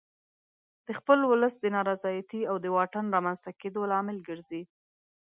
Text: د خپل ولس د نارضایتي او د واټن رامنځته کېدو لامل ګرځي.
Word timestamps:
د 0.85 0.87
خپل 0.99 1.19
ولس 1.31 1.53
د 1.59 1.65
نارضایتي 1.75 2.41
او 2.49 2.55
د 2.63 2.65
واټن 2.75 3.05
رامنځته 3.15 3.49
کېدو 3.61 3.81
لامل 3.91 4.17
ګرځي. 4.27 4.63